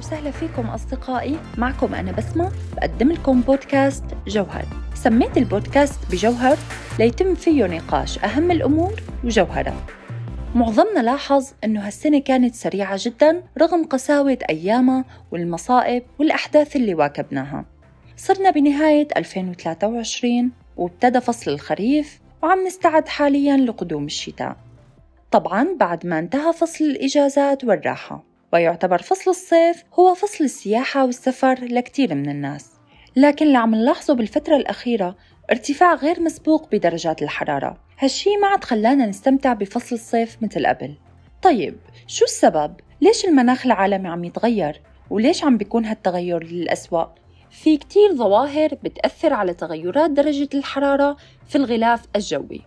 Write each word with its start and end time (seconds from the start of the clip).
وسهلا 0.00 0.30
فيكم 0.30 0.66
أصدقائي. 0.66 1.38
معكم 1.58 1.94
أنا 1.94 2.12
بسمة 2.12 2.52
بقدم 2.76 3.12
لكم 3.12 3.40
بودكاست 3.40 4.04
جوهر. 4.26 4.64
سميت 4.94 5.36
البودكاست 5.36 6.00
بجوهر 6.10 6.56
ليتم 6.98 7.34
فيه 7.34 7.66
نقاش 7.66 8.18
أهم 8.18 8.50
الأمور 8.50 9.02
وجوهرها. 9.24 9.86
معظمنا 10.54 11.00
لاحظ 11.00 11.52
أنه 11.64 11.86
هالسنة 11.86 12.18
كانت 12.18 12.54
سريعة 12.54 12.98
جدا 13.00 13.42
رغم 13.58 13.84
قساوة 13.84 14.38
أيامها 14.50 15.04
والمصائب 15.30 16.02
والأحداث 16.18 16.76
اللي 16.76 16.94
واكبناها. 16.94 17.64
صرنا 18.16 18.50
بنهاية 18.50 19.08
2023 19.16 20.50
وابتدى 20.76 21.20
فصل 21.20 21.50
الخريف 21.50 22.20
وعم 22.42 22.66
نستعد 22.66 23.08
حاليا 23.08 23.56
لقدوم 23.56 24.04
الشتاء. 24.04 24.56
طبعا 25.30 25.76
بعد 25.80 26.06
ما 26.06 26.18
انتهى 26.18 26.52
فصل 26.52 26.84
الإجازات 26.84 27.64
والراحة. 27.64 28.29
ويعتبر 28.52 29.02
فصل 29.02 29.30
الصيف 29.30 29.84
هو 29.98 30.14
فصل 30.14 30.44
السياحة 30.44 31.04
والسفر 31.04 31.64
لكتير 31.64 32.14
من 32.14 32.28
الناس 32.28 32.70
لكن 33.16 33.46
اللي 33.46 33.58
عم 33.58 33.74
نلاحظه 33.74 34.14
بالفترة 34.14 34.56
الأخيرة 34.56 35.16
ارتفاع 35.50 35.94
غير 35.94 36.20
مسبوق 36.20 36.68
بدرجات 36.72 37.22
الحرارة 37.22 37.76
هالشي 37.98 38.36
ما 38.36 38.46
عاد 38.46 38.64
خلانا 38.64 39.06
نستمتع 39.06 39.52
بفصل 39.52 39.94
الصيف 39.94 40.36
مثل 40.42 40.66
قبل 40.66 40.94
طيب 41.42 41.76
شو 42.06 42.24
السبب؟ 42.24 42.74
ليش 43.00 43.24
المناخ 43.24 43.66
العالمي 43.66 44.08
عم 44.08 44.24
يتغير؟ 44.24 44.80
وليش 45.10 45.44
عم 45.44 45.56
بيكون 45.56 45.84
هالتغير 45.84 46.44
للأسوأ؟ 46.44 47.04
في 47.50 47.76
كتير 47.76 48.14
ظواهر 48.14 48.74
بتأثر 48.84 49.32
على 49.32 49.54
تغيرات 49.54 50.10
درجة 50.10 50.48
الحرارة 50.54 51.16
في 51.48 51.56
الغلاف 51.56 52.02
الجوي 52.16 52.62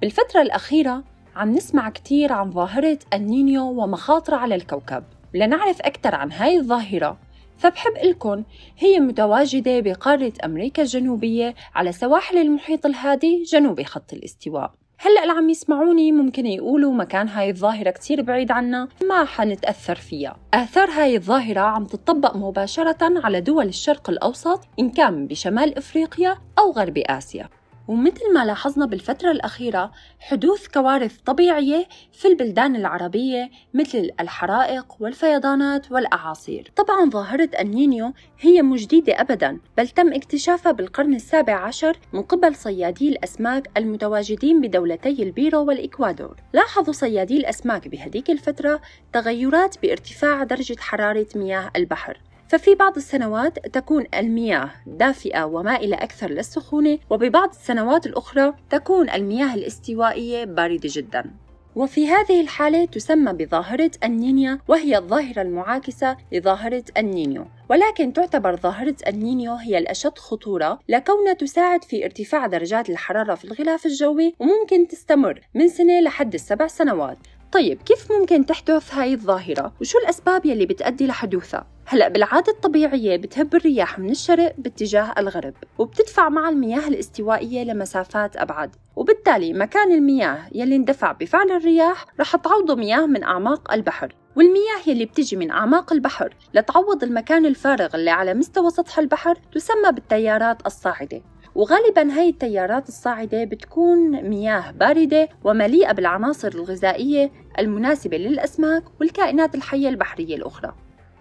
بالفترة 0.00 0.42
الأخيرة 0.42 1.04
عم 1.36 1.52
نسمع 1.52 1.90
كتير 1.90 2.32
عن 2.32 2.50
ظاهرة 2.50 2.98
ألنينيو 3.14 3.64
ومخاطرها 3.64 4.38
على 4.38 4.54
الكوكب 4.54 5.04
لنعرف 5.34 5.80
أكثر 5.80 6.14
عن 6.14 6.32
هاي 6.32 6.56
الظاهرة. 6.56 7.18
فبحب 7.58 7.92
لكم 8.04 8.44
هي 8.78 9.00
متواجدة 9.00 9.80
بقارة 9.80 10.32
أمريكا 10.44 10.82
الجنوبية 10.82 11.54
على 11.74 11.92
سواحل 11.92 12.38
المحيط 12.38 12.86
الهادي 12.86 13.42
جنوب 13.42 13.82
خط 13.82 14.12
الاستواء. 14.12 14.72
هلأ 15.00 15.22
اللي 15.22 15.32
عم 15.32 15.50
يسمعوني 15.50 16.12
ممكن 16.12 16.46
يقولوا 16.46 16.92
مكان 16.92 17.28
هاي 17.28 17.50
الظاهرة 17.50 17.90
كتير 17.90 18.22
بعيد 18.22 18.50
عنا 18.50 18.88
ما 19.08 19.24
حنتأثر 19.24 19.94
فيها. 19.94 20.36
آثار 20.54 20.90
هاي 20.90 21.16
الظاهرة 21.16 21.60
عم 21.60 21.84
تطبق 21.84 22.36
مباشرة 22.36 23.20
على 23.24 23.40
دول 23.40 23.66
الشرق 23.66 24.10
الأوسط 24.10 24.60
إن 24.78 24.90
كان 24.90 25.26
بشمال 25.26 25.78
إفريقيا 25.78 26.38
أو 26.58 26.70
غرب 26.70 26.98
آسيا. 26.98 27.48
ومثل 27.88 28.34
ما 28.34 28.44
لاحظنا 28.44 28.86
بالفترة 28.86 29.30
الأخيرة 29.30 29.92
حدوث 30.18 30.66
كوارث 30.68 31.16
طبيعية 31.16 31.86
في 32.12 32.28
البلدان 32.28 32.76
العربية 32.76 33.50
مثل 33.74 34.10
الحرائق 34.20 34.96
والفيضانات 35.00 35.92
والأعاصير. 35.92 36.72
طبعا 36.76 37.10
ظاهرة 37.10 37.50
النينيو 37.60 38.12
هي 38.40 38.62
مو 38.62 38.76
جديدة 38.76 39.20
أبدا 39.20 39.58
بل 39.76 39.88
تم 39.88 40.12
اكتشافها 40.12 40.72
بالقرن 40.72 41.14
السابع 41.14 41.54
عشر 41.54 41.98
من 42.12 42.22
قبل 42.22 42.54
صيادي 42.54 43.08
الأسماك 43.08 43.70
المتواجدين 43.76 44.60
بدولتي 44.60 45.22
البيرو 45.22 45.64
والإكوادور. 45.64 46.36
لاحظوا 46.52 46.92
صيادي 46.92 47.36
الأسماك 47.36 47.88
بهديك 47.88 48.30
الفترة 48.30 48.80
تغيرات 49.12 49.82
بارتفاع 49.82 50.44
درجة 50.44 50.76
حرارة 50.80 51.26
مياه 51.36 51.70
البحر. 51.76 52.20
ففي 52.48 52.74
بعض 52.74 52.96
السنوات 52.96 53.66
تكون 53.66 54.04
المياه 54.14 54.70
دافئة 54.86 55.44
ومائلة 55.44 55.96
أكثر 55.96 56.30
للسخونة 56.30 56.98
وببعض 57.10 57.48
السنوات 57.48 58.06
الأخرى 58.06 58.54
تكون 58.70 59.10
المياه 59.10 59.54
الاستوائية 59.54 60.44
باردة 60.44 60.88
جدا. 60.92 61.30
وفي 61.76 62.08
هذه 62.08 62.40
الحالة 62.40 62.84
تسمى 62.84 63.32
بظاهرة 63.32 63.90
النينيا 64.04 64.58
وهي 64.68 64.98
الظاهرة 64.98 65.42
المعاكسة 65.42 66.16
لظاهرة 66.32 66.84
النينيو. 66.96 67.44
ولكن 67.70 68.12
تعتبر 68.12 68.56
ظاهرة 68.56 68.96
النينيو 69.06 69.52
هي 69.54 69.78
الأشد 69.78 70.18
خطورة 70.18 70.78
لكونها 70.88 71.32
تساعد 71.32 71.84
في 71.84 72.04
ارتفاع 72.04 72.46
درجات 72.46 72.90
الحرارة 72.90 73.34
في 73.34 73.44
الغلاف 73.44 73.86
الجوي 73.86 74.34
وممكن 74.38 74.88
تستمر 74.88 75.40
من 75.54 75.68
سنة 75.68 76.00
لحد 76.00 76.34
السبع 76.34 76.66
سنوات. 76.66 77.18
طيب 77.52 77.82
كيف 77.82 78.12
ممكن 78.12 78.46
تحدث 78.46 78.94
هاي 78.94 79.14
الظاهرة؟ 79.14 79.72
وشو 79.80 79.98
الأسباب 79.98 80.46
يلي 80.46 80.66
بتأدي 80.66 81.06
لحدوثها؟ 81.06 81.66
هلأ 81.86 82.08
بالعادة 82.08 82.52
الطبيعية 82.52 83.16
بتهب 83.16 83.54
الرياح 83.54 83.98
من 83.98 84.10
الشرق 84.10 84.54
باتجاه 84.58 85.14
الغرب 85.18 85.54
وبتدفع 85.78 86.28
مع 86.28 86.48
المياه 86.48 86.88
الاستوائية 86.88 87.64
لمسافات 87.64 88.36
أبعد 88.36 88.76
وبالتالي 88.96 89.52
مكان 89.52 89.92
المياه 89.92 90.48
يلي 90.52 90.76
اندفع 90.76 91.12
بفعل 91.12 91.50
الرياح 91.52 92.06
رح 92.20 92.36
تعوضه 92.36 92.74
مياه 92.74 93.06
من 93.06 93.22
أعماق 93.22 93.72
البحر 93.72 94.14
والمياه 94.36 94.80
يلي 94.86 95.04
بتجي 95.04 95.36
من 95.36 95.50
أعماق 95.50 95.92
البحر 95.92 96.34
لتعوض 96.54 97.04
المكان 97.04 97.46
الفارغ 97.46 97.94
اللي 97.94 98.10
على 98.10 98.34
مستوى 98.34 98.70
سطح 98.70 98.98
البحر 98.98 99.38
تسمى 99.54 99.92
بالتيارات 99.92 100.66
الصاعدة 100.66 101.22
وغالبا 101.58 102.12
هاي 102.12 102.28
التيارات 102.28 102.88
الصاعدة 102.88 103.44
بتكون 103.44 104.22
مياه 104.22 104.70
باردة 104.70 105.28
ومليئة 105.44 105.92
بالعناصر 105.92 106.48
الغذائية 106.48 107.30
المناسبة 107.58 108.16
للأسماك 108.16 108.84
والكائنات 109.00 109.54
الحية 109.54 109.88
البحرية 109.88 110.36
الأخرى. 110.36 110.74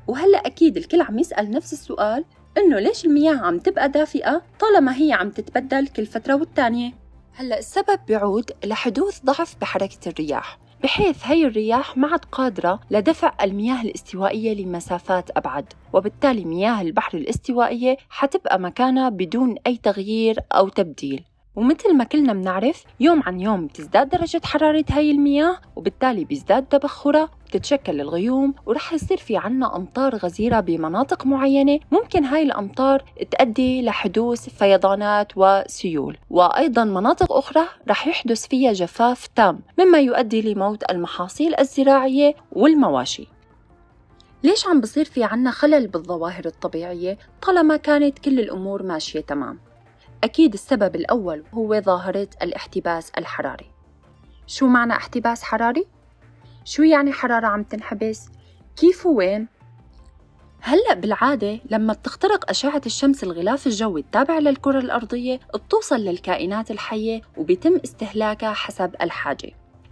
وهلأ 0.08 0.38
أكيد 0.38 0.78
الكل 0.78 1.02
عم 1.02 1.20
يسأل 1.20 1.52
نفس 1.52 1.74
السؤال 1.74 2.26
إنه 2.58 2.80
ليش 2.80 3.06
المياه 3.06 3.38
عم 3.38 3.60
تبقى 3.60 3.90
دافئة 3.90 4.42
طالما 4.60 4.98
هي 4.98 5.14
عم 5.14 5.30
تتبدل 5.30 5.88
كل 5.88 6.06
فترة 6.06 6.34
والتانية؟ 6.34 6.92
هلأ 7.36 7.60
السبب 7.60 8.00
بيعود 8.08 8.52
لحدوث 8.66 9.22
ضعف 9.26 9.56
بحركة 9.62 10.10
الرياح. 10.10 10.60
بحيث 10.84 11.26
هي 11.26 11.46
الرياح 11.46 11.98
ما 11.98 12.08
عاد 12.08 12.26
قادرة 12.26 12.80
لدفع 12.92 13.34
المياه 13.42 13.82
الاستوائية 13.82 14.54
لمسافات 14.54 15.38
أبعد 15.38 15.74
وبالتالي 15.94 16.46
مياه 16.46 16.82
البحر 16.82 17.18
الاستوائية 17.18 17.98
حتبقى 18.10 18.60
مكانها 18.60 19.10
بدون 19.10 19.56
أي 19.68 19.78
تغيير 19.78 20.40
أو 20.52 20.70
تبديل. 20.70 21.24
ومثل 21.58 21.94
ما 21.94 22.04
كلنا 22.04 22.34
بنعرف 22.34 22.84
يوم 23.00 23.24
عن 23.26 23.40
يوم 23.40 23.68
بتزداد 23.68 24.10
درجة 24.10 24.42
حرارة 24.44 24.86
هاي 24.90 25.12
المياه 25.12 25.58
وبالتالي 25.76 26.26
بيزداد 26.26 26.66
تبخرها 26.66 27.30
بتتشكل 27.48 28.02
الغيوم 28.02 28.54
ورح 28.66 28.94
يصير 28.94 29.18
في 29.18 29.38
عنا 29.38 29.76
أمطار 29.76 30.16
غزيرة 30.16 30.60
بمناطق 30.60 31.26
معينة. 31.26 31.80
ممكن 31.92 32.24
هاي 32.24 32.44
الأمطار 32.44 33.04
تؤدي 33.32 33.82
لحدوث 33.82 34.50
فيضانات 34.50 35.32
وسيول. 35.36 36.18
وأيضا 36.30 36.84
مناطق 36.84 37.34
أخرى 37.34 37.68
رح 37.90 38.08
يحدث 38.08 38.48
فيها 38.48 38.74
جفاف 38.74 39.28
تام 39.28 39.60
مما 39.80 40.00
يؤدي 40.00 40.54
لموت 40.54 40.92
المحاصيل 40.92 41.56
الزراعية 41.60 42.36
والمواشي. 42.52 43.28
ليش 44.44 44.68
عم 44.68 44.82
بصير 44.82 45.06
في 45.06 45.24
عنا 45.24 45.52
خلل 45.52 45.88
بالظواهر 45.88 46.46
الطبيعية؟ 46.46 47.18
طالما 47.42 47.78
كانت 47.78 48.20
كل 48.20 48.40
الأمور 48.40 48.84
ماشية 48.84 49.20
تمام؟ 49.20 49.67
أكيد 50.24 50.54
السبب 50.54 50.96
الأول 50.96 51.44
هو 51.54 51.82
ظاهرة 51.82 52.28
الاحتباس 52.42 53.12
الحراري 53.18 53.72
شو 54.48 54.68
معنى 54.68 54.94
احتباس 54.94 55.44
حراري؟ 55.44 55.88
شو 56.66 56.84
يعني 56.84 57.12
حرارة 57.12 57.48
عم 57.48 57.64
تنحبس؟ 57.64 58.30
كيف 58.76 59.06
وين؟ 59.06 59.48
هلأ 60.62 60.94
بالعادة 60.94 61.60
لما 61.72 61.94
بتخترق 61.94 62.50
أشعة 62.50 62.82
الشمس 62.86 63.24
الغلاف 63.24 63.68
الجوي 63.68 64.02
التابع 64.02 64.40
للكرة 64.40 64.80
الأرضية 64.80 65.40
بتوصل 65.56 65.96
للكائنات 65.96 66.72
الحية 66.72 67.22
وبيتم 67.38 67.80
استهلاكها 67.84 68.54
حسب 68.54 68.96
الحاجة 69.02 69.52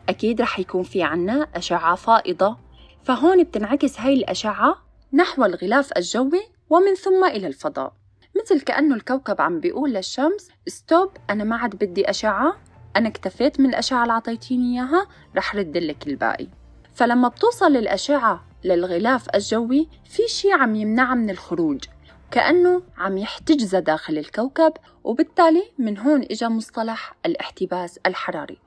أكيد 0.09 0.41
رح 0.41 0.59
يكون 0.59 0.83
في 0.83 1.03
عنا 1.03 1.47
أشعة 1.55 1.95
فائضة 1.95 2.57
فهون 3.03 3.43
بتنعكس 3.43 3.99
هاي 3.99 4.13
الأشعة 4.13 4.75
نحو 5.13 5.45
الغلاف 5.45 5.97
الجوي 5.97 6.41
ومن 6.69 6.95
ثم 6.95 7.25
إلى 7.25 7.47
الفضاء 7.47 7.93
مثل 8.43 8.61
كأنه 8.61 8.95
الكوكب 8.95 9.41
عم 9.41 9.59
بيقول 9.59 9.93
للشمس 9.93 10.49
stop 10.67 11.11
أنا 11.29 11.43
ما 11.43 11.55
عاد 11.55 11.75
بدي 11.75 12.09
أشعة 12.09 12.55
أنا 12.95 13.07
اكتفيت 13.07 13.59
من 13.59 13.69
الأشعة 13.69 14.03
اللي 14.03 14.13
عطيتيني 14.13 14.73
إياها 14.73 15.07
رح 15.35 15.55
رد 15.55 15.77
لك 15.77 16.07
الباقي. 16.07 16.47
فلما 16.93 17.27
بتوصل 17.27 17.75
الأشعة 17.75 18.45
للغلاف 18.63 19.35
الجوي 19.35 19.89
في 20.05 20.27
شي 20.27 20.51
عم 20.51 20.75
يمنعها 20.75 21.15
من 21.15 21.29
الخروج 21.29 21.83
كأنه 22.31 22.81
عم 22.97 23.17
يحتجز 23.17 23.75
داخل 23.75 24.17
الكوكب 24.17 24.73
وبالتالي 25.03 25.63
من 25.77 25.97
هون 25.97 26.23
إجا 26.23 26.47
مصطلح 26.47 27.15
الاحتباس 27.25 27.99
الحراري. 28.05 28.57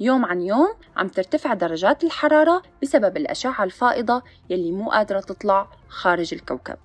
يوم 0.00 0.24
عن 0.24 0.40
يوم 0.40 0.74
عم 0.96 1.08
ترتفع 1.08 1.54
درجات 1.54 2.04
الحرارة 2.04 2.62
بسبب 2.82 3.16
الأشعة 3.16 3.64
الفائضة 3.64 4.22
يلي 4.50 4.72
مو 4.72 4.90
قادرة 4.90 5.20
تطلع 5.20 5.68
خارج 5.88 6.34
الكوكب. 6.34 6.76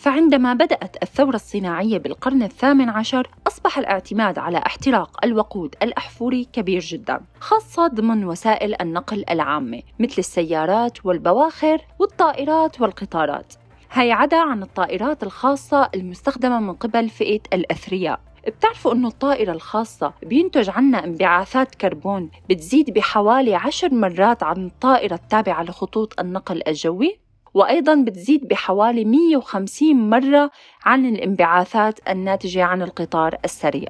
فعندما 0.00 0.54
بدأت 0.54 1.02
الثورة 1.02 1.34
الصناعية 1.34 1.98
بالقرن 1.98 2.42
الثامن 2.42 2.88
عشر 2.88 3.30
أصبح 3.46 3.78
الاعتماد 3.78 4.38
على 4.38 4.58
احتراق 4.58 5.24
الوقود 5.24 5.74
الأحفوري 5.82 6.48
كبير 6.52 6.80
جدا 6.80 7.20
خاصة 7.40 7.86
ضمن 7.86 8.24
وسائل 8.24 8.74
النقل 8.80 9.24
العامة 9.30 9.82
مثل 9.98 10.14
السيارات 10.18 11.06
والبواخر 11.06 11.78
والطائرات 11.98 12.80
والقطارات 12.80 13.54
هي 13.92 14.12
عدا 14.12 14.36
عن 14.36 14.62
الطائرات 14.62 15.22
الخاصة 15.22 15.90
المستخدمة 15.94 16.60
من 16.60 16.72
قبل 16.72 17.08
فئة 17.08 17.40
الأثرياء 17.52 18.20
بتعرفوا 18.46 18.92
إنه 18.92 19.08
الطائرة 19.08 19.52
الخاصة 19.52 20.12
بينتج 20.22 20.70
عنا 20.70 21.04
انبعاثات 21.04 21.74
كربون 21.74 22.30
بتزيد 22.50 22.90
بحوالي 22.90 23.54
عشر 23.54 23.94
مرات 23.94 24.42
عن 24.42 24.66
الطائرة 24.66 25.14
التابعة 25.14 25.62
لخطوط 25.62 26.20
النقل 26.20 26.62
الجوي؟ 26.68 27.25
وأيضا 27.56 27.94
بتزيد 27.94 28.48
بحوالي 28.48 29.04
150 29.04 30.10
مرة 30.10 30.50
عن 30.84 31.06
الانبعاثات 31.06 32.08
الناتجة 32.08 32.64
عن 32.64 32.82
القطار 32.82 33.36
السريع. 33.44 33.88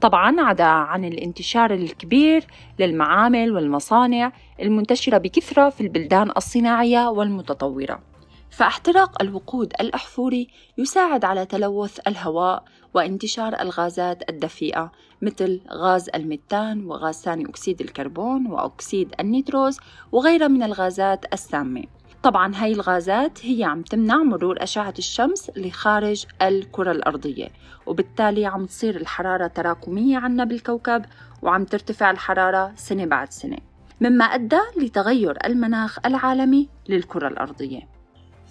طبعا 0.00 0.40
عدا 0.40 0.64
عن 0.64 1.04
الانتشار 1.04 1.74
الكبير 1.74 2.46
للمعامل 2.78 3.52
والمصانع 3.52 4.32
المنتشرة 4.62 5.18
بكثرة 5.18 5.70
في 5.70 5.80
البلدان 5.80 6.30
الصناعية 6.36 7.08
والمتطورة. 7.08 8.02
فاحتراق 8.50 9.22
الوقود 9.22 9.72
الأحفوري 9.80 10.48
يساعد 10.78 11.24
على 11.24 11.46
تلوث 11.46 12.00
الهواء 12.08 12.64
وانتشار 12.94 13.60
الغازات 13.60 14.30
الدفيئة 14.30 14.92
مثل 15.22 15.60
غاز 15.72 16.08
الميثان 16.14 16.84
وغاز 16.86 17.14
ثاني 17.14 17.44
أكسيد 17.44 17.80
الكربون 17.80 18.46
وأكسيد 18.46 19.14
النيتروز 19.20 19.78
وغيرها 20.12 20.48
من 20.48 20.62
الغازات 20.62 21.32
السامة. 21.32 21.84
طبعا 22.26 22.52
هاي 22.56 22.72
الغازات 22.72 23.46
هي 23.46 23.64
عم 23.64 23.82
تمنع 23.82 24.16
مرور 24.16 24.62
أشعة 24.62 24.94
الشمس 24.98 25.50
لخارج 25.56 26.24
الكرة 26.42 26.92
الأرضية 26.92 27.48
وبالتالي 27.86 28.46
عم 28.46 28.66
تصير 28.66 28.96
الحرارة 28.96 29.46
تراكمية 29.46 30.18
عنا 30.18 30.44
بالكوكب 30.44 31.04
وعم 31.42 31.64
ترتفع 31.64 32.10
الحرارة 32.10 32.72
سنة 32.76 33.04
بعد 33.04 33.32
سنة 33.32 33.56
مما 34.00 34.24
أدى 34.24 34.60
لتغير 34.76 35.38
المناخ 35.44 35.98
العالمي 36.06 36.68
للكرة 36.88 37.28
الأرضية. 37.28 37.88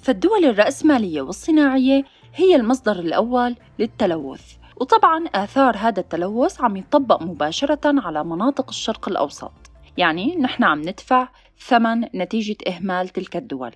فالدول 0.04 0.46
الرأسمالية 0.46 1.22
والصناعية 1.22 2.04
هي 2.36 2.56
المصدر 2.56 3.00
الأول 3.00 3.56
للتلوث 3.80 4.54
وطبعا 4.76 5.26
آثار 5.36 5.78
هذا 5.78 6.00
التلوث 6.00 6.62
عم 6.62 6.78
يطبق 6.78 7.24
مباشرة 7.24 7.82
على 7.86 8.24
مناطق 8.24 8.70
الشرق 8.70 9.10
الأوسط. 9.10 9.75
يعني 9.98 10.36
نحن 10.36 10.64
عم 10.64 10.82
ندفع 10.82 11.28
ثمن 11.60 12.02
نتيجة 12.16 12.58
إهمال 12.68 13.10
تلك 13.10 13.36
الدول. 13.36 13.72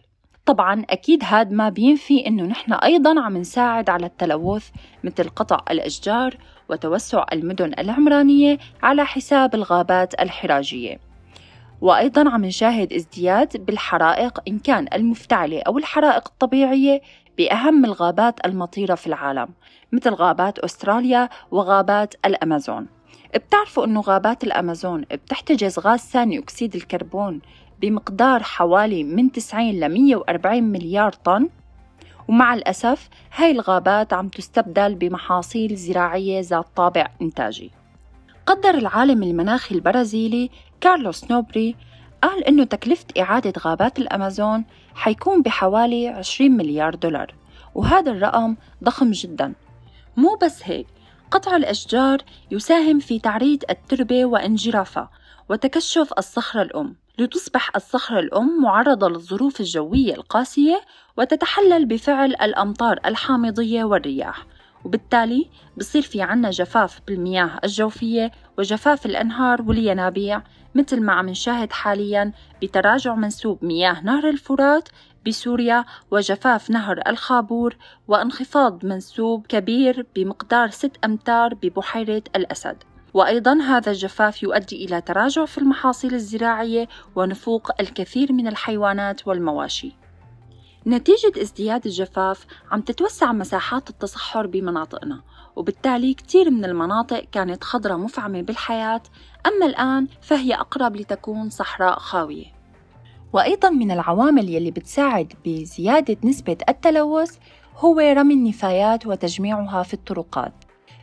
طبعا 0.46 0.86
أكيد 0.90 1.24
هاد 1.24 1.52
ما 1.52 1.70
بينفي 1.70 2.28
إنه 2.28 2.44
نحن 2.44 2.74
أيضا 2.74 3.22
عم 3.22 3.38
نساعد 3.38 3.90
على 3.90 4.06
التلوث 4.06 4.70
مثل 5.04 5.30
قطع 5.30 5.66
الأشجار 5.72 6.38
وتوسع 6.70 7.26
المدن 7.34 7.72
العمرانية 7.80 8.58
على 8.84 9.06
حساب 9.06 9.56
الغابات 9.56 10.22
الحراجية. 10.22 11.00
وأيضا 11.82 12.30
عم 12.30 12.46
نشاهد 12.46 12.94
ازدياد 12.94 13.66
بالحرائق 13.66 14.40
إن 14.48 14.60
كان 14.60 14.88
المفتعلة 14.94 15.62
أو 15.68 15.78
الحرائق 15.78 16.28
الطبيعية 16.28 17.02
بأهم 17.38 17.86
الغابات 17.86 18.46
المطيرة 18.46 18.96
في 18.96 19.08
العالم 19.08 19.48
مثل 19.92 20.14
غابات 20.14 20.60
أستراليا 20.60 21.30
وغابات 21.52 22.14
الأمازون. 22.26 22.88
بتعرفوا 23.36 23.86
أنه 23.86 24.02
غابات 24.02 24.44
الأمازون 24.44 25.02
بتحتجز 25.02 25.80
غاز 25.80 26.00
ثاني 26.00 26.40
أكسيد 26.40 26.76
الكربون 26.76 27.42
بمقدار 27.82 28.44
حوالي 28.44 29.04
من 29.04 29.32
90 29.32 29.72
ل 29.72 29.90
140 29.90 30.64
مليار 30.64 31.12
طن؟ 31.12 31.50
ومع 32.28 32.54
الأسف 32.54 33.10
هاي 33.36 33.52
الغابات 33.52 34.14
عم 34.14 34.28
تستبدل 34.28 34.96
بمحاصيل 34.96 35.76
زراعية 35.76 36.42
ذات 36.42 36.66
طابع 36.76 37.08
إنتاجي. 37.22 37.72
قدر 38.46 38.70
العالم 38.70 39.24
المناخي 39.24 39.76
البرازيلي 39.76 40.50
كارلوس 40.82 41.32
نوبري 41.32 41.76
قال 42.22 42.44
إنه 42.44 42.64
تكلفة 42.64 43.06
إعادة 43.20 43.54
غابات 43.60 44.00
الأمازون 44.00 44.66
حيكون 44.96 45.42
بحوالي 45.42 46.08
20 46.08 46.52
مليار 46.52 46.96
دولار. 46.96 47.34
وهذا 47.76 48.12
الرقم 48.12 48.56
ضخم 48.84 49.12
جدا. 49.12 49.54
مو 50.18 50.38
بس 50.42 50.62
هيك 50.64 50.88
قطع 51.32 51.56
الأشجار 51.56 52.18
يساهم 52.52 53.00
في 53.00 53.20
تعريض 53.20 53.64
التربة 53.70 54.26
وانجرافها 54.26 55.10
وتكشف 55.50 56.14
الصخرة 56.18 56.62
الأم. 56.62 56.96
لتصبح 57.20 57.72
الصخرة 57.76 58.20
الأم 58.20 58.62
معرضة 58.62 59.10
للظروف 59.10 59.60
الجوية 59.60 60.14
القاسية 60.14 60.82
وتتحلل 61.18 61.86
بفعل 61.86 62.30
الأمطار 62.30 63.00
الحامضية 63.06 63.84
والرياح. 63.84 64.46
وبالتالي 64.86 65.50
بصير 65.78 66.02
في 66.02 66.22
عنا 66.22 66.50
جفاف 66.50 67.00
بالمياه 67.08 67.60
الجوفية 67.64 68.32
وجفاف 68.58 69.06
الأنهار 69.06 69.62
والينابيع 69.62 70.42
مثل 70.76 71.02
ما 71.02 71.14
عم 71.14 71.30
نشاهد 71.30 71.72
حاليا 71.72 72.32
بتراجع 72.62 73.16
منسوب 73.16 73.66
مياه 73.66 74.02
نهر 74.04 74.30
الفرات 74.30 74.90
بسوريا 75.28 75.86
وجفاف 76.12 76.70
نهر 76.70 77.02
الخابور 77.08 77.76
وانخفاض 78.08 78.86
منسوب 78.86 79.48
كبير 79.48 80.06
بمقدار 80.16 80.70
6 80.70 80.92
أمتار 81.06 81.54
ببحيرة 81.54 82.24
الأسد. 82.36 82.84
وأيضا 83.14 83.62
هذا 83.62 83.92
الجفاف 83.92 84.44
يؤدي 84.44 84.86
إلى 84.86 85.02
تراجع 85.02 85.46
في 85.46 85.58
المحاصيل 85.58 86.14
الزراعية 86.14 86.88
ونفوق 87.16 87.72
الكثير 87.82 88.34
من 88.34 88.48
الحيوانات 88.48 89.28
والمواشي. 89.28 89.96
نتيجة 90.88 91.42
ازدياد 91.42 91.86
الجفاف 91.86 92.46
عم 92.72 92.82
تتوسع 92.82 93.32
مساحات 93.32 93.90
التصحر 93.90 94.48
بمناطقنا 94.48 95.22
وبالتالي 95.56 96.14
كثير 96.14 96.50
من 96.50 96.66
المناطق 96.66 97.26
كانت 97.32 97.64
خضرة 97.64 97.96
مفعمة 97.96 98.42
بالحياة 98.42 99.02
أما 99.48 99.66
الآن 99.66 100.08
فهي 100.22 100.54
أقرب 100.54 100.96
لتكون 100.96 101.50
صحراء 101.50 102.00
خاوية. 102.00 102.59
وأيضا 103.34 103.70
من 103.70 103.92
العوامل 103.92 104.50
يلي 104.50 104.72
بتساعد 104.72 105.34
بزيادة 105.46 106.18
نسبة 106.24 106.58
التلوث 106.70 107.38
هو 107.78 108.00
رمي 108.00 108.34
النفايات 108.34 109.08
وتجميعها 109.08 109.84
في 109.84 109.94
الطرقات. 109.94 110.54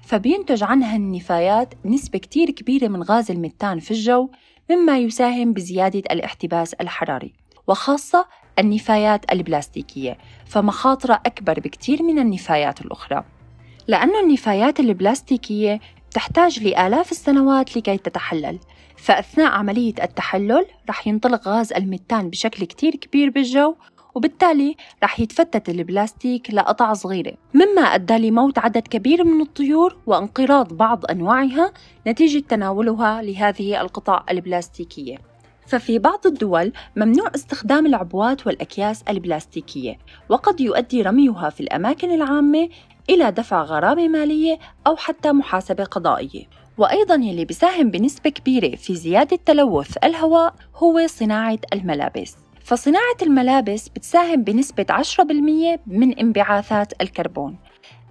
فبينتج 0.03 0.63
عنها 0.63 0.97
النفايات 0.97 1.75
نسبة 1.85 2.19
كتير 2.19 2.51
كبيرة 2.51 2.89
من 2.89 3.03
غاز 3.03 3.31
الميثان 3.31 3.79
في 3.79 3.91
الجو 3.91 4.29
مما 4.71 4.99
يساهم 4.99 5.53
بزيادة 5.53 5.99
الاحتباس 5.99 6.75
الحراري 6.75 7.33
وخاصة 7.67 8.27
النفايات 8.59 9.33
البلاستيكية 9.33 10.19
فمخاطرها 10.47 11.21
أكبر 11.27 11.61
بكتير 11.61 12.03
من 12.03 12.19
النفايات 12.19 12.81
الأخرى. 12.81 13.25
لأن 13.89 14.17
النفايات 14.25 14.81
البلاستيكية 14.81 15.81
تحتاج 16.11 16.65
لآلاف 16.65 17.13
السنوات 17.13 17.77
لكي 17.77 17.99
تتحلل 17.99 18.59
فأثناء 18.97 19.53
عملية 19.53 19.95
التحلل 20.03 20.67
رح 20.89 21.07
ينطلق 21.07 21.49
غاز 21.49 21.73
الميثان 21.73 22.31
بشكل 22.31 22.65
كتير 22.65 22.97
كبير 22.97 23.31
بالجو 23.31 23.75
وبالتالي 24.15 24.77
رح 25.05 25.21
يتفتت 25.21 25.69
البلاستيك 25.69 26.55
لقطع 26.55 26.93
صغيرة. 26.93 27.33
مما 27.55 27.83
أدى 27.83 28.19
لموت 28.19 28.59
عدد 28.59 28.89
كبير 28.89 29.25
من 29.25 29.41
الطيور 29.41 29.97
وانقراض 30.07 30.73
بعض 30.73 31.05
أنواعها 31.11 31.73
نتيجة 32.07 32.45
تناولها 32.49 33.23
لهذه 33.23 33.81
القطع 33.81 34.25
البلاستيكية. 34.31 35.17
ففي 35.67 35.99
بعض 35.99 36.27
الدول 36.27 36.73
ممنوع 36.97 37.31
استخدام 37.35 37.87
العبوات 37.87 38.47
والأكياس 38.47 39.03
البلاستيكية 39.09 39.99
وقد 40.29 40.61
يؤدي 40.61 41.03
رميها 41.03 41.51
في 41.51 41.61
الأماكن 41.61 42.11
العامة 42.11 42.69
إلى 43.11 43.31
دفع 43.31 43.63
غرامة 43.63 44.09
مالية 44.09 44.59
أو 44.87 44.97
حتى 44.97 45.33
محاسبة 45.33 45.85
قضائية. 45.85 46.45
وأيضا 46.79 47.15
يلي 47.15 47.45
بيساهم 47.45 47.91
بنسبة 47.91 48.31
كبيرة 48.31 48.77
في 48.77 48.95
زيادة 48.95 49.39
تلوث 49.47 49.97
الهواء 50.05 50.55
هو 50.75 51.07
صناعة 51.07 51.59
الملابس. 51.73 52.37
فصناعة 52.65 53.17
الملابس 53.23 53.89
بتساهم 53.89 54.43
بنسبة 54.43 54.87
10% 54.91 55.81
من 55.87 56.19
انبعاثات 56.19 57.03
الكربون 57.03 57.59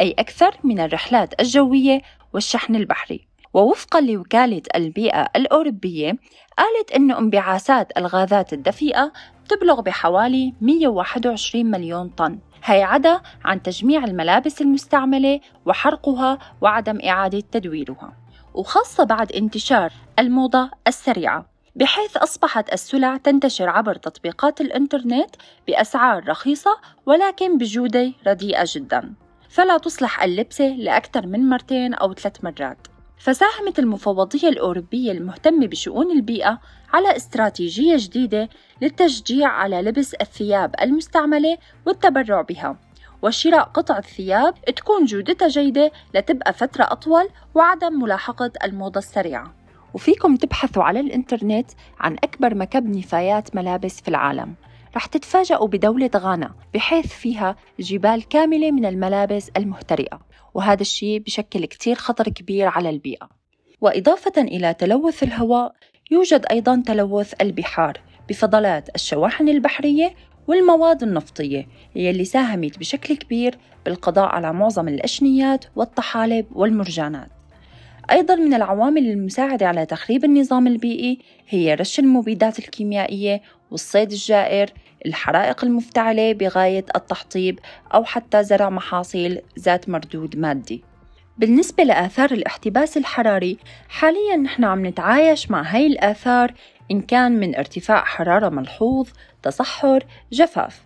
أي 0.02 0.16
أكثر 0.20 0.58
من 0.64 0.80
الرحلات 0.80 1.42
الجوية 1.42 2.02
والشحن 2.34 2.76
البحري. 2.76 3.28
ووفقا 3.54 4.02
لوكالة 4.02 4.62
البيئة 4.76 5.28
الأوروبية 5.36 6.18
قالت 6.58 6.92
أن 6.96 7.12
انبعاثات 7.12 7.98
الغازات 7.98 8.54
الدفيئة 8.54 9.12
تبلغ 9.50 9.82
بحوالي 9.82 10.54
121 10.62 11.66
مليون 11.66 12.10
طن. 12.10 12.40
هي 12.64 12.84
عدا 12.84 13.22
عن 13.46 13.64
تجميع 13.64 14.04
الملابس 14.04 14.62
المستعملة 14.62 15.40
وحرقها 15.66 16.40
وعدم 16.62 17.00
إعادة 17.02 17.44
تدويرها. 17.52 18.25
وخاصة 18.56 19.04
بعد 19.04 19.32
انتشار 19.32 19.94
الموضة 20.20 20.72
السريعة 20.88 21.46
بحيث 21.76 22.18
أصبحت 22.18 22.74
السلع 22.74 23.18
تنتشر 23.18 23.70
عبر 23.70 23.96
تطبيقات 23.96 24.62
الإنترنت 24.62 25.36
بأسعار 25.68 26.30
رخيصة 26.30 26.78
ولكن 27.06 27.58
بجودة 27.58 28.14
رديئة 28.28 28.64
جدا. 28.68 29.14
فلا 29.50 29.78
تصلح 29.78 30.24
اللبسة 30.24 30.68
لأكثر 30.68 31.28
من 31.28 31.50
مرتين 31.50 31.94
أو 31.94 32.14
ثلاث 32.14 32.44
مرات. 32.44 32.78
فساهمت 33.18 33.80
المفوضية 33.80 34.50
الأوروبية 34.50 35.12
المهتمة 35.12 35.68
بشؤون 35.68 36.12
البيئة 36.12 36.60
على 36.94 37.16
استراتيجية 37.16 37.96
جديدة 38.00 38.50
للتشجيع 38.82 39.50
على 39.50 39.82
لبس 39.82 40.14
الثياب 40.14 40.76
المستعملة 40.82 41.58
والتبرع 41.86 42.42
بها. 42.42 42.78
وشراء 43.26 43.64
قطع 43.64 43.98
الثياب 43.98 44.54
تكون 44.62 45.06
جودتها 45.06 45.48
جيدة 45.48 45.92
لتبقى 46.14 46.54
فترة 46.54 46.84
أطول 46.84 47.30
وعدم 47.56 48.02
ملاحقة 48.02 48.52
الموضة 48.64 49.00
السريعة. 49.00 49.56
وفيكم 49.94 50.36
تبحثوا 50.36 50.84
على 50.84 51.00
الإنترنت 51.00 51.72
عن 52.00 52.14
أكبر 52.14 52.56
مكب 52.56 52.86
نفايات 52.98 53.56
ملابس 53.56 54.02
في 54.02 54.08
العالم. 54.08 54.56
رح 54.96 55.06
تتفاجئوا 55.06 55.68
بدولة 55.68 56.10
غانا 56.16 56.52
بحيث 56.74 57.14
فيها 57.14 57.56
جبال 57.80 58.28
كاملة 58.28 58.72
من 58.72 58.86
الملابس 58.86 59.50
المهترئة. 59.58 60.20
وهذا 60.54 60.82
الشيء 60.82 61.20
بشكل 61.20 61.66
كتير 61.66 61.96
خطر 61.96 62.30
كبير 62.30 62.68
على 62.68 62.90
البيئة. 62.90 63.30
وإضافة 63.82 64.42
إلى 64.42 64.74
تلوث 64.74 65.24
الهواء 65.24 65.76
يوجد 66.12 66.46
أيضا 66.52 66.84
تلوث 66.86 67.34
البحار 67.42 68.02
بفضلات 68.30 68.96
الشواحن 68.96 69.50
البحرية 69.50 70.16
والمواد 70.48 71.04
النفطية 71.04 71.68
يلي 71.96 72.26
ساهمت 72.26 72.80
بشكل 72.80 73.16
كبير 73.16 73.58
بالقضاء 73.86 74.26
على 74.26 74.54
معظم 74.54 74.88
الأشنيات 74.88 75.66
والطحالب 75.76 76.46
والمرجانات. 76.52 77.30
أيضا 78.12 78.36
من 78.36 78.54
العوامل 78.54 79.08
المساعدة 79.08 79.68
على 79.68 79.86
تخريب 79.86 80.26
النظام 80.26 80.68
البيئي 80.68 81.20
هي 81.50 81.74
رش 81.74 82.00
المبيدات 82.00 82.60
الكيميائية 82.60 83.42
والصيد 83.72 84.12
الجائر 84.12 84.70
الحرائق 85.06 85.64
المفتعلة 85.64 86.34
بغاية 86.34 86.86
التحطيب 86.96 87.60
أو 87.94 88.04
حتى 88.04 88.44
زرع 88.44 88.70
محاصيل 88.70 89.42
ذات 89.60 89.90
مردود 89.90 90.38
مادي. 90.38 90.84
بالنسبة 91.38 91.84
لآثار 91.84 92.32
الاحتباس 92.32 92.98
الحراري 92.98 93.58
حاليا 93.90 94.36
نحن 94.36 94.64
عم 94.64 94.86
نتعايش 94.86 95.52
مع 95.52 95.62
هاي 95.62 95.88
الآثار 95.88 96.54
إن 96.92 97.02
كان 97.02 97.32
من 97.32 97.56
ارتفاع 97.56 98.04
حرارة 98.04 98.50
ملحوظ، 98.50 99.10
تصحر، 99.46 100.06
جفاف. 100.32 100.82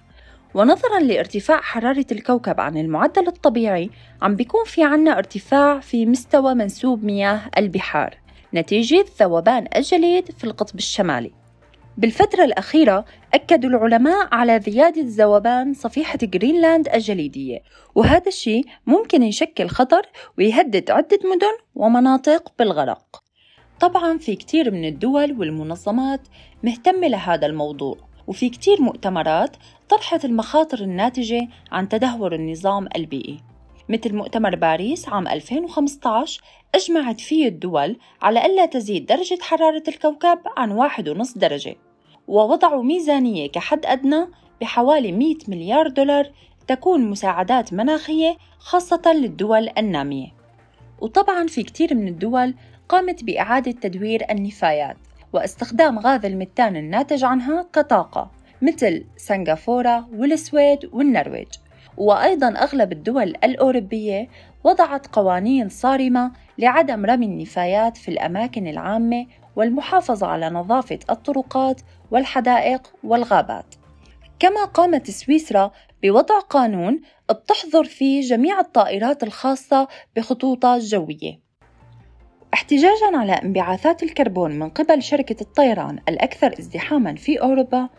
ونظرا 0.53 0.99
لارتفاع 0.99 1.61
حرارة 1.61 2.05
الكوكب 2.11 2.59
عن 2.61 2.77
المعدل 2.77 3.27
الطبيعي 3.27 3.89
عم 4.21 4.35
بيكون 4.35 4.65
في 4.65 4.83
عنا 4.83 5.17
ارتفاع 5.17 5.79
في 5.79 6.05
مستوى 6.05 6.53
منسوب 6.53 7.03
مياه 7.03 7.41
البحار 7.57 8.17
نتيجة 8.53 9.05
ذوبان 9.21 9.67
الجليد 9.75 10.31
في 10.31 10.43
القطب 10.43 10.77
الشمالي. 10.77 11.31
بالفترة 11.97 12.43
الأخيرة 12.43 13.05
أكدوا 13.33 13.69
العلماء 13.69 14.27
على 14.31 14.59
زيادة 14.59 15.01
ذوبان 15.05 15.73
صفيحة 15.73 16.19
جرينلاند 16.23 16.89
الجليدية 16.89 17.59
وهذا 17.95 18.27
الشيء 18.27 18.65
ممكن 18.87 19.23
يشكل 19.23 19.67
خطر 19.67 20.01
ويهدد 20.37 20.91
عدة 20.91 21.19
مدن 21.23 21.57
ومناطق 21.75 22.53
بالغرق. 22.59 23.23
طبعا 23.79 24.17
في 24.17 24.35
كتير 24.35 24.71
من 24.71 24.85
الدول 24.85 25.39
والمنظمات 25.39 26.21
مهتمة 26.63 27.07
لهذا 27.07 27.45
الموضوع. 27.45 28.08
وفي 28.29 28.49
كتير 28.49 28.81
مؤتمرات 28.81 29.57
طرحت 29.89 30.25
المخاطر 30.25 30.79
الناتجة 30.79 31.47
عن 31.71 31.89
تدهور 31.89 32.35
النظام 32.35 32.87
البيئي. 32.95 33.37
مثل 33.89 34.15
مؤتمر 34.15 34.55
باريس 34.55 35.09
عام 35.09 35.27
2015 35.27 36.41
أجمعت 36.75 37.19
فيه 37.21 37.47
الدول 37.47 37.97
على 38.21 38.45
ألا 38.45 38.65
تزيد 38.65 39.05
درجة 39.05 39.37
حرارة 39.41 39.83
الكوكب 39.87 40.39
عن 40.57 40.71
واحد 40.71 41.09
ونص 41.09 41.37
درجة 41.37 41.75
ووضعوا 42.27 42.83
ميزانية 42.83 43.47
كحد 43.47 43.85
أدنى 43.85 44.27
بحوالي 44.61 45.11
100 45.11 45.35
مليار 45.47 45.87
دولار 45.87 46.31
تكون 46.67 47.09
مساعدات 47.09 47.73
مناخية 47.73 48.37
خاصة 48.59 49.13
للدول 49.13 49.69
النامية. 49.77 50.27
وطبعا 51.01 51.47
في 51.47 51.63
كتير 51.63 51.95
من 51.95 52.07
الدول 52.07 52.55
قامت 52.89 53.23
بإعادة 53.23 53.71
تدوير 53.71 54.25
النفايات. 54.31 54.97
واستخدام 55.33 55.99
غاز 55.99 56.25
الميثان 56.25 56.75
الناتج 56.75 57.23
عنها 57.23 57.67
كطاقة 57.73 58.31
مثل 58.61 59.05
سنغافورة 59.17 60.09
والسويد 60.13 60.89
والنرويج. 60.93 61.47
وأيضا 61.97 62.47
أغلب 62.47 62.91
الدول 62.91 63.35
الأوروبية 63.43 64.27
وضعت 64.63 65.07
قوانين 65.07 65.69
صارمة 65.69 66.31
لعدم 66.57 67.05
رمي 67.05 67.25
النفايات 67.25 67.97
في 67.97 68.09
الأماكن 68.09 68.67
العامة 68.67 69.25
والمحافظة 69.55 70.27
على 70.27 70.49
نظافة 70.49 70.99
الطرقات 71.09 71.81
والحدائق 72.11 72.93
والغابات. 73.03 73.75
كما 74.39 74.65
قامت 74.65 75.11
سويسرا 75.11 75.71
بوضع 76.03 76.39
قانون 76.39 77.01
بتحظر 77.29 77.83
فيه 77.83 78.21
جميع 78.21 78.59
الطائرات 78.59 79.23
الخاصة 79.23 79.87
بخطوطها 80.15 80.75
الجوية 80.75 81.48
احتجاجا 82.53 83.17
على 83.17 83.31
انبعاثات 83.31 84.03
الكربون 84.03 84.59
من 84.59 84.69
قبل 84.69 85.03
شركة 85.03 85.35
الطيران 85.41 85.99
الأكثر 86.09 86.55
ازدحاما 86.59 87.15
في 87.15 87.41
أوروبا 87.41 87.89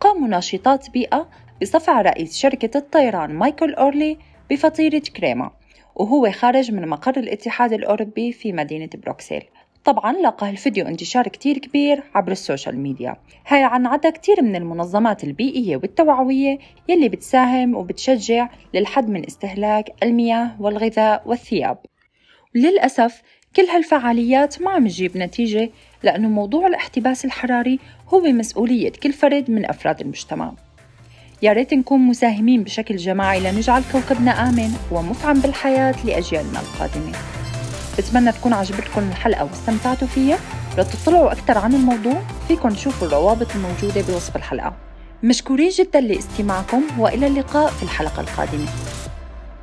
قام 0.00 0.26
ناشطات 0.26 0.90
بيئة 0.90 1.28
بصفع 1.62 2.00
رئيس 2.02 2.38
شركة 2.38 2.78
الطيران 2.78 3.34
مايكل 3.34 3.74
أورلي 3.74 4.18
بفطيرة 4.50 5.02
كريمة 5.16 5.50
وهو 5.94 6.30
خارج 6.30 6.72
من 6.72 6.88
مقر 6.88 7.16
الاتحاد 7.16 7.72
الأوروبي 7.72 8.32
في 8.32 8.52
مدينة 8.52 8.88
بروكسل 8.94 9.42
طبعا 9.84 10.12
لقى 10.12 10.50
الفيديو 10.50 10.86
انتشار 10.86 11.28
كتير 11.28 11.58
كبير 11.58 12.02
عبر 12.14 12.32
ال 12.32 12.39
social 12.39 12.78
media. 12.78 13.16
هاي 13.46 13.64
عن 13.64 13.86
عدا 13.86 14.10
كتير 14.10 14.42
من 14.42 14.56
المنظمات 14.56 15.24
البيئية 15.24 15.76
والتوعوية 15.76 16.58
يلي 16.88 17.08
بتساهم 17.08 17.74
وبتشجع 17.74 18.48
للحد 18.74 19.08
من 19.08 19.26
استهلاك 19.26 19.90
المياه 20.02 20.62
والغذاء 20.62 21.22
والثياب. 21.26 21.78
للأسف 22.54 23.22
كل 23.56 23.62
هالفعاليات 23.62 24.62
ما 24.62 24.70
عم 24.70 24.88
تجيب 24.88 25.16
نتيجة 25.16 25.70
لأنه 26.02 26.28
موضوع 26.28 26.66
الاحتباس 26.66 27.24
الحراري 27.24 27.78
هو 28.08 28.20
مسؤولية 28.20 28.92
كل 29.02 29.12
فرد 29.12 29.50
من 29.50 29.66
أفراد 29.70 30.00
المجتمع. 30.00 30.52
يا 31.42 31.52
ريت 31.52 31.74
نكون 31.74 32.00
مساهمين 32.00 32.62
بشكل 32.64 32.96
جماعي 32.96 33.40
لنجعل 33.40 33.82
كوكبنا 33.92 34.48
آمن 34.48 34.70
ومفعم 34.92 35.40
بالحياة 35.40 35.94
لأجيالنا 36.04 36.60
القادمة. 36.60 37.12
بتمنى 37.98 38.32
تكون 38.32 38.52
عجبتكم 38.52 39.08
الحلقة 39.08 39.44
واستمتعتوا 39.44 40.08
فيها. 40.08 40.38
لو 40.78 40.84
تطلعوا 40.84 41.32
أكثر 41.32 41.58
عن 41.58 41.74
الموضوع 41.74 42.22
فيكم 42.48 42.68
تشوفوا 42.68 43.08
الروابط 43.08 43.46
الموجودة 43.54 44.02
بوصف 44.02 44.36
الحلقة. 44.36 44.76
مشكورين 45.22 45.68
جدا 45.68 46.00
لاستماعكم 46.00 46.82
وإلى 46.98 47.26
اللقاء 47.26 47.70
في 47.70 47.82
الحلقة 47.82 48.20
القادمة. 48.20 48.66